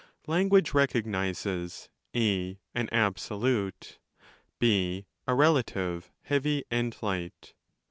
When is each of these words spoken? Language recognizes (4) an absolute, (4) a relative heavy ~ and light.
Language 0.25 0.73
recognizes 0.73 1.87
(4) 2.15 2.55
an 2.73 2.89
absolute, 2.91 3.99
(4) 4.59 5.03
a 5.27 5.35
relative 5.35 6.11
heavy 6.23 6.63
~ 6.69 6.71
and 6.71 6.97
light. 7.03 7.53